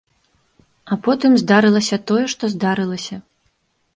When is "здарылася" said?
1.41-1.97, 2.57-3.15